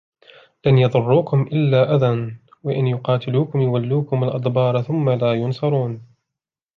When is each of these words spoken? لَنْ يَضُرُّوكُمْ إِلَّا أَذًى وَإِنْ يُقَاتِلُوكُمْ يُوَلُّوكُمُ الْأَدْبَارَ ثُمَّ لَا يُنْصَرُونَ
لَنْ 0.65 0.77
يَضُرُّوكُمْ 0.77 1.41
إِلَّا 1.41 1.95
أَذًى 1.95 2.35
وَإِنْ 2.63 2.87
يُقَاتِلُوكُمْ 2.87 3.59
يُوَلُّوكُمُ 3.59 4.23
الْأَدْبَارَ 4.23 4.81
ثُمَّ 4.81 5.09
لَا 5.09 5.33
يُنْصَرُونَ 5.33 6.01